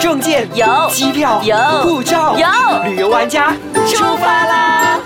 [0.00, 3.54] 证件有机票有护照有旅游玩家
[3.86, 5.00] 出发啦！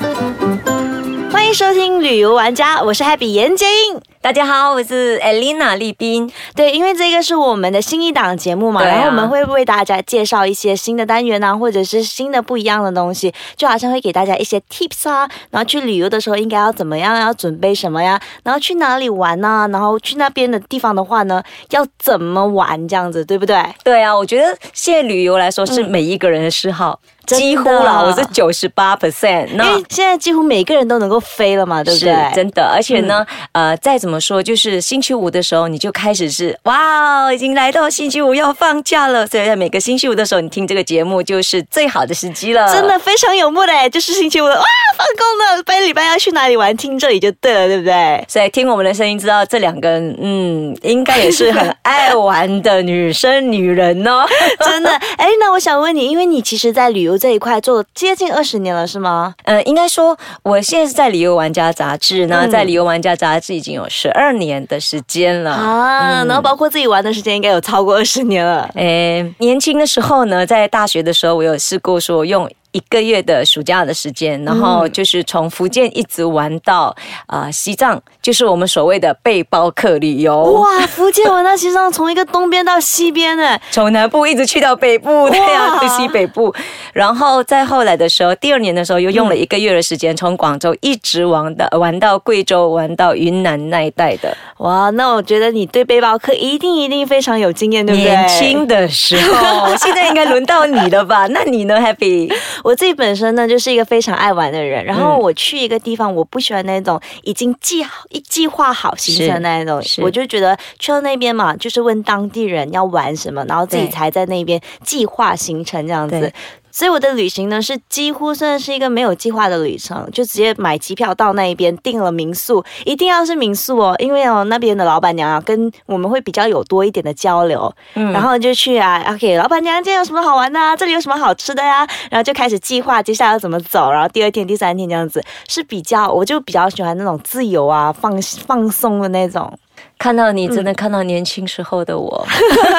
[1.32, 4.11] 欢迎收听旅游玩家，我是 Happy 严洁英。
[4.22, 6.30] 大家好，我是 Elena 丽斌。
[6.54, 23.60] 对，因为这个是我们的新一档节目嘛，啊然后我们会为大家介绍一些新的单元啊，或者是新的不一样的东西，就好像会给大家一些 tips 啊，然后去旅游的时候应该要怎么样，要准备什么呀，然后去哪里玩呢、然后去那边的地方的话呢，要怎么玩这样子，对不对？
[23.82, 29.46] 对啊，我觉得现在旅游来说是每一个人的嗜好，几乎啦，我是九十八 percent。
[29.48, 32.12] 因为现在几乎每个人都能够飞了嘛，对不对？
[32.12, 42.72] 嗯真的，而且呢，呃，再怎么说，就是星期五的时候，你就开始是哇，已经来到星期五要放假了，所以在每个星期五的时候，你听这个节目就是最好的时机了。
[42.72, 48.24] 真的非常有目的，就是星期五，哇，放工了，本礼拜要去哪里玩，听这里就对了，对不对？
[48.28, 54.24] 所以听我们的声音，知道这两个人，嗯，应该也是很爱玩的女生、女人哦。
[54.64, 59.34] 真的，哎，那我想问你，因为你其实，在旅游这一块做了接近二十年了，是吗？
[59.44, 65.50] 呃，应该说，我现在是在旅游玩家杂志呢，嗯在旅游玩家杂志已经有十二年的时间了。
[65.52, 68.68] 啊，然后包括自己玩的时间，应该有超过二十年了。
[68.74, 72.50] 诶，年轻的时候呢，在大学的时候，我有试过说用。
[72.72, 76.94] 一个月的暑假的时间，然后就是从福建一直玩到
[77.26, 80.42] 啊、呃西藏，就是我们所谓的背包客旅游。
[80.42, 83.58] 哇，福建玩到西藏，从一个东边到西边呢。
[83.70, 86.54] 从南部一直去到北部，对啊，哇去西北部，
[86.92, 94.36] 然后再后来的时候，第二年的时候又用了一个月的时间，从广州一直玩到玩到贵州，玩到云南那一带的。
[94.58, 98.10] 哇，那我觉得你对背包客一定一定非常有经验，对不对？
[98.10, 101.26] 年轻的时候，现在应该轮到你了吧？
[101.28, 102.32] 那你呢，Happy？
[102.62, 116.32] 我自己本身呢就是一个非常爱玩的人，然后嗯我去一个地方，我不喜欢那种已经计好一计划好行程的那一种，我就觉得去到那边嘛，就是问当地人要玩什么，然后自己才在那边计划行程这样子对。
[116.72, 130.74] 所以我的旅行呢是几乎算是一个没有计划的旅程，就直接买机票到那一边订了民宿，一定要是民宿哦，因为哦那边的老板娘啊跟我们会比较有多一点的交流，嗯然后就去啊，OK，老板娘今天有什么好玩的啊？
[130.74, 131.86] 这里有什么好吃的呀？
[132.10, 139.52] 然后就开始计划接下来要怎么走，然后第二天、第三天这样子是比较，我就比较喜欢那种自由啊、放放松的那种。
[139.98, 142.26] 看到你，真的看到年轻时候的我。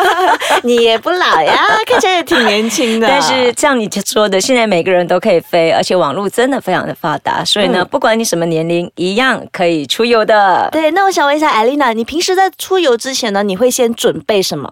[0.64, 1.56] 你也不老呀，
[1.88, 3.08] 看起来也挺年轻的。
[3.08, 10.69] 但是像你说的，现在每个人都可以飞，而且网络真的非常的发达，所以呢，嗯不管你什么年龄，一样可以出游的。
[10.72, 14.72] 对，那我想问一下艾丽娜，你平时在出游之前呢，你会先准备什么？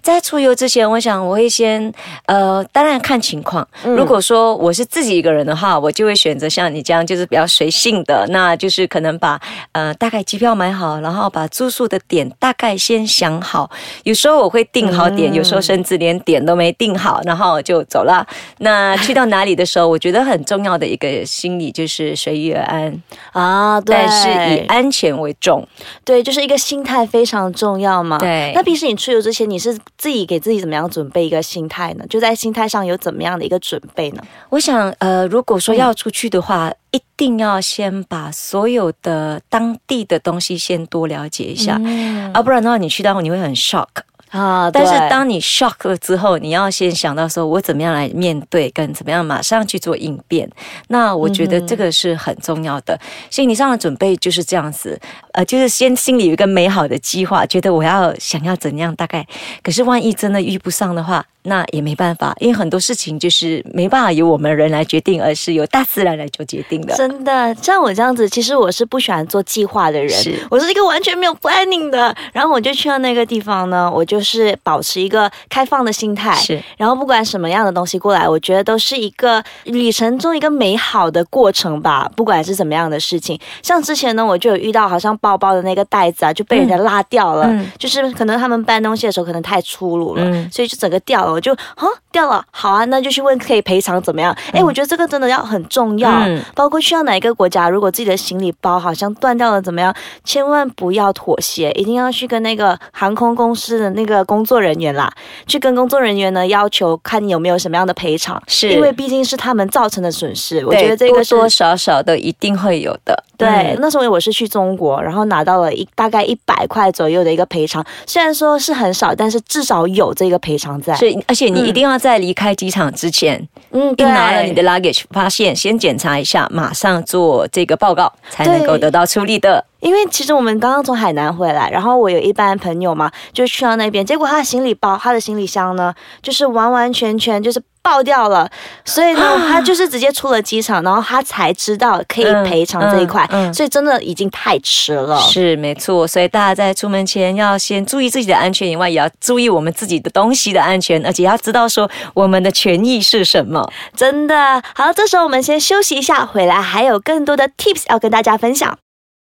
[0.00, 1.92] 在出游之前，我想我会先
[2.26, 3.66] 呃，当然看情况。
[3.84, 9.40] 嗯如果说我是自己一个人的话，我就会选择像你这样，就是比较随性的，那就是可能把
[9.72, 13.70] 呃大概机票买好，然后把住宿的点大概先想好。
[14.04, 18.26] 有时候我会定好点，嗯有时候甚至连点都没定好，然后就走了。
[18.58, 23.02] 那去到哪里的时候，我觉得很重要的一个心理就是随遇而安，
[23.32, 25.66] 啊，对，但是以安全为重。
[26.04, 28.18] 对，就是一个心态非常重要嘛。
[28.18, 32.06] 对那平时你出游之前，你是自己给自己怎么样准备一个心态呢？
[32.08, 34.22] 就在心态上有怎么样的一个准备呢？
[34.48, 43.88] 我想，呃，如果嗯说要出去的话，一定要先把所有的当地的东西先多了解一下，嗯啊，不然的话，你去到你会很 shock。
[44.32, 50.50] 啊，但是当你 shock 了之后，你要先想到说，我怎么样来面对，跟怎么样马上去做应变。
[50.88, 52.98] 那我觉得这个是很重要的。
[53.30, 54.98] 心理上的准备就是这样子，
[55.34, 59.26] 呃，就是先心里有一个美好的计划，觉得我要想要怎样，大概。
[59.62, 66.94] 可是万一真的遇不上的话，那也没办法，因为很多事情就是没办法由我们人来决定，而是由大自然来做决定的。
[66.94, 72.14] 真的，像我这样子，其实我是不喜欢做计划的人，是我是一个完全没有 planning 的。
[72.32, 82.08] 然后我就去了那个地方呢，我就是保持一个开放的心态，是然后不管什么样的东西过来，我觉得都是一个旅程中一个美好的过程吧。
[82.14, 91.31] 不管是怎么样的事情，像之前呢，我就有遇到好像包包的那个袋子啊，就被人家拉掉了，嗯就是可能他们搬东西的时候可能太粗鲁了，嗯所以就整个掉了。
[91.32, 94.36] 我就啊掉了，好啊，那就去问可以赔偿怎么样？
[94.52, 105.10] 哎、我觉得这个真的要很重要，嗯包括去到哪一个国家，如果自己的行李包好像断掉了怎么样，千万不要妥协，一定要去跟那个航空公司的那个工作人员啦，
[105.46, 113.24] 去跟工作人员呢要求看你有没有什么样的赔偿，是因为毕竟是他们造成的损失，我觉得这个是多多少少的一定会有的。
[113.42, 120.94] 对，嗯那时候我是去中国，然后拿到了一大概一百块左右的一个赔偿，虽然说是很少，但是至少有这个赔偿在。
[120.96, 129.64] 所以，而且你一定要在离开机场之前，嗯，一拿了你的 luggage，发现先检查一下，马上做这个报告，才能够得到处理的。
[129.82, 135.92] 因为其实我们刚刚从海南回来，然后我有一班朋友嘛，就去到那边，结果他的行李包、他的行李箱呢，
[136.22, 138.48] 就是完完全全就是爆掉了，
[138.84, 145.18] 所以呢，他就是直接出了机场，然后他才知道可以赔偿这一块，嗯嗯嗯所以真的已经太迟了。
[145.18, 153.68] 是没错，所以大家在出门前要先注意自己的安全，以外也要注意我们自己的东西的安全，而且要知道说我们的权益是什么。
[153.96, 158.78] 真的好，这时候我们先休息一下，回来还有更多的 tips 要跟大家分享。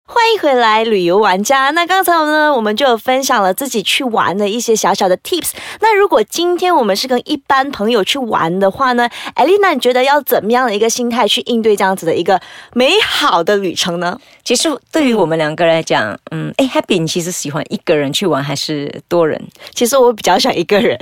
[0.08, 1.70] 欢迎回来，旅游玩家。
[1.72, 5.50] 那刚才呢，我们就有分享了自己去玩的一些小小的 tips。
[5.80, 12.40] 那如果今天我们是跟一般朋友去玩的话呢，艾丽娜，你觉得要怎么样的一个心态去应对这样子的一个
[12.72, 14.16] 美好的旅程呢？
[14.44, 19.40] 其实对于我们两个来讲，嗯，哎，Happy，你其实喜欢一个人去玩还是多人？
[19.74, 20.96] 其实我比较想一个人。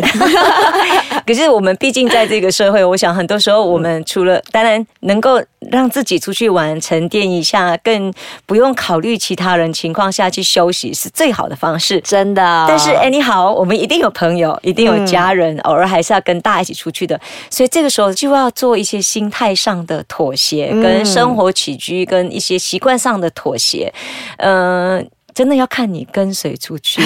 [1.26, 8.12] 可是我们毕竟在这个社会，我想很多时候我们除了当然能够让自己出去玩沉淀一下，更
[8.46, 12.00] 不用考虑其他人情况下去休息是最好的方式。
[12.00, 17.20] 真的，但是 anyhow，我们一定有朋友，一定有家人，偶尔还是要跟大家一起出去的。
[17.50, 23.92] 所以这个时候就要做一些心态上的妥协，跟生活起居跟一些习惯上的妥协。
[24.38, 27.02] 嗯、真的要看你跟谁出去。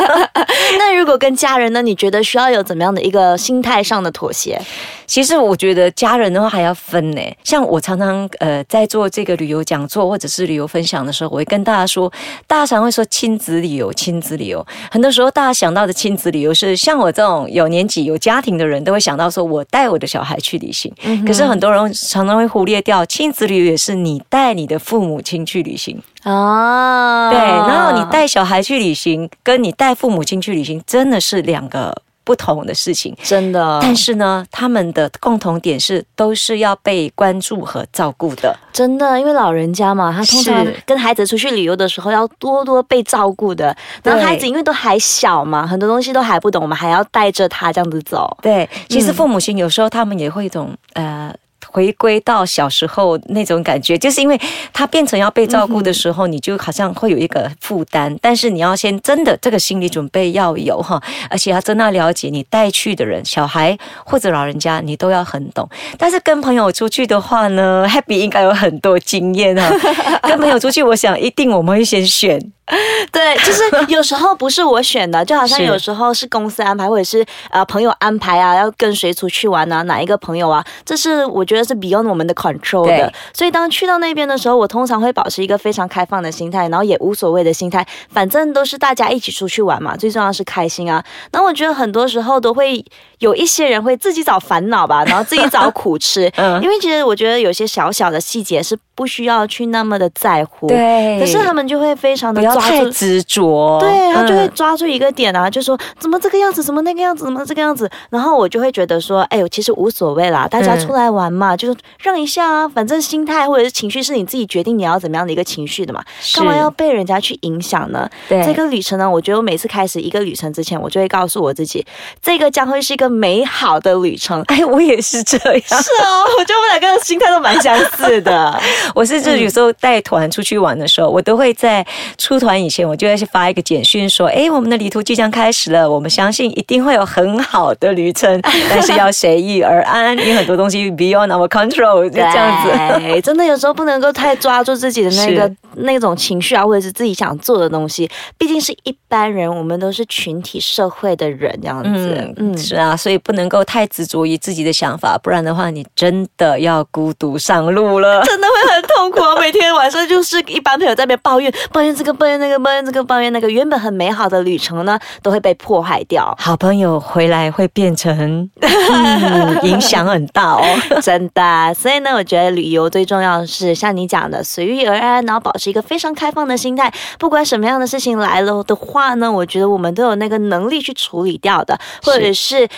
[0.78, 1.82] 那如果跟家人呢？
[1.82, 4.60] 你觉得需要有怎么样的一个心态上的妥协？
[5.06, 7.20] 其实我觉得家人的话还要分呢。
[7.42, 12.12] 像我常常呃在做这个旅游讲座或者是旅游分享的时候，我会跟大家说，
[12.46, 14.64] 大家常会说亲子旅游，亲子旅游。
[14.90, 20.92] 很多时候大家想到的亲子旅游是像我这种有年纪有家庭的人都会想到说我带我的小孩去旅行。
[21.26, 25.98] 可是很多人常常会忽略掉亲子旅游也是你带你的父母亲去旅行。
[26.28, 33.16] 啊，对，然后你带小孩去旅行，跟你带父母亲去旅行真的是两个不同的事情。
[33.22, 38.54] 真的，但是呢，他们的共同点是都是要被关注和照顾的。
[38.72, 43.74] 真的，因为老人家嘛，他通常跟孩子出去旅游的时候要多多被照顾的。
[44.02, 48.36] 然后孩子因为都还小嘛，很多东西都还不懂，我们还要带着他这样子走。
[48.42, 51.34] 对，其实嗯父母亲有时候他们也会一种呃。
[51.70, 54.38] 回归到小时候那种感觉，就是因为
[54.72, 65.68] 他变成要被照顾的时候，你就好像会有一个负担，但是你要先真的这个心理准备要有哈，而且要真的了解你带去的人，小孩或者老人家，你都要很懂。
[65.96, 69.70] 但是跟朋友出去的话呢，Happy 应该有很多经验哈。
[70.22, 72.40] 跟朋友出去，我想一定我们会先选
[73.10, 83.12] 对，就是 有时候不是我选的，就好像有时候是公司安排，或者是呃朋友安排啊，要跟谁出去玩啊，哪一个朋友啊，这是我觉得是 beyond 我们的 control 的。
[83.32, 91.02] 所以当去到那边的时候，我通常会保持一个非常开放的心态，然后也无所谓的心态，反正都是大家一起出去玩嘛，最重要是开心啊。
[91.32, 92.84] 那我觉得很多时候都会
[93.20, 100.66] 有一些人会自己找烦恼吧，然后自己找苦吃，嗯因为其实我觉得有些小小的细节是不需要去那么的在乎。。
[100.66, 116.02] 对可是他们就会非常的不要抓住太执着，对他就会嗯抓住一个点啊，就说怎么这个样子，怎么那个样子，怎么这个样子，然后我就会觉得说，哎呦，其实无所谓啦，大家嗯出来玩嘛，就是让一下啊，反正心态或者是情绪是你自己决定你要怎么样的一个情绪的嘛，
[116.34, 118.10] 干嘛要被人家去影响呢？
[118.28, 121.86] 对这个旅程呢，我觉得我每次开始一个旅程之前，我就会告诉我自己，
[122.20, 124.42] 这个将会是一个美好的旅程。
[124.48, 125.60] 哎，我也是这样。
[125.60, 128.58] 是哦，我觉得我们两个的心态都蛮相似的。
[128.94, 131.86] 我是就有时候带团出去玩的时候，我都会在
[132.16, 138.40] 出团以前，我就要去发一个简讯说：“哎，我们的旅途即将开始了，我们相信一定会有很好的旅程，
[138.70, 143.00] 但是要随遇而安，因为很多东西 beyond our control，就这样子。
[143.00, 148.08] 对，真的有时候不能够太抓住自己的那个那种情绪啊，或者是自己想做的东西。
[148.36, 152.14] 毕竟是一般人，我们都是群体社会的人，这样子。
[152.18, 158.22] 嗯嗯，是啊，所以不能够太执着于自己的想法，不然的话，你真的要孤独上路了。
[158.24, 159.36] 真的会很痛苦啊！
[159.40, 166.34] 每天晚上就是一般朋友在那边抱怨，抱怨这个，抱怨那个，抱怨这个，抱怨那个，原本很美好的旅程呢，都会被破坏掉。
[166.38, 170.62] 好朋友回来会变成、嗯、影响很大哦。
[171.02, 176.92] 真的，所以呢，我觉得旅游最重要的是像你讲的随遇而安，然后保持一个非常开放的心态。
[177.18, 182.68] 不管什么样的事情来了的话呢，我觉得我们都有那个能力去处理掉的，或者是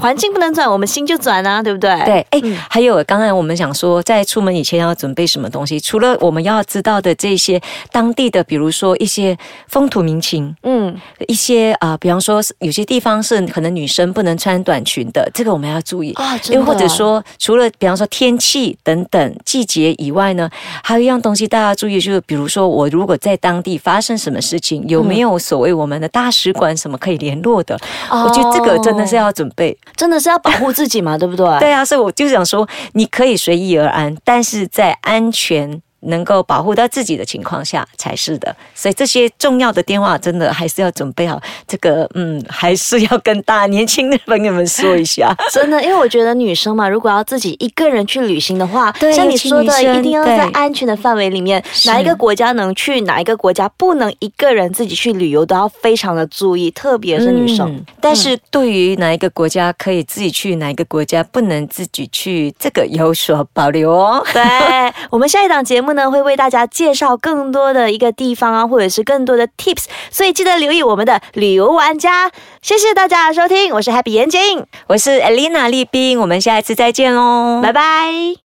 [0.00, 1.90] 环境不能转，我们心就转啊，对不对？
[2.04, 2.40] 对，哎，
[2.70, 9.36] 还有刚才我们想说，在出门以前要准备什么东西，除了我们要知道的这些当地的，比如说一些
[9.66, 16.12] 风土民情，嗯，一些啊、呃比方说有些地方是可能女生不能穿短裙的，这个我们要注意。
[16.12, 20.48] 啊，真的又或者说，除了比方说天气等等季节以外呢，
[20.84, 27.76] 还有一样东西大家注意，就是比如说我如果在当地发生什么事情，有没有所谓我们的大使馆什么可以联络的？
[28.10, 29.76] 我觉得这个真的是要准备。
[29.96, 31.46] 真的是要保护自己嘛，对不对？
[31.60, 38.54] 对啊，所以我就想说，你可以随意而安，但是在安全能够保护到自己的情况下才是的。
[38.74, 41.40] 所以这些重要的电话真的还是要准备好。
[41.66, 45.34] 这个嗯，还是要跟大年轻的朋友们说一下。
[45.52, 57.68] 真的，因为我觉得女生嘛，如果要自己一个人去旅行的话，对像你说的，一定要在安全的范围里面，哪一个国家能去，哪一个国家不能一个人自己去旅游，都要非常的注意，特别是女生。
[57.68, 64.24] 嗯但是对于哪一个国家可以自己去，哪一个国家不能自己去，这个有所保留哦。
[64.32, 64.42] 对
[65.10, 72.30] 我们下一档节目呢，会为大家介绍更多的一个地方啊，或者是更多的 tips，所以记得留意我们的旅游玩家。
[72.62, 78.36] 谢谢大家的收听，我是 Happy 眼镜，我是 Elena 丽冰，我们下一次再见喽，拜拜。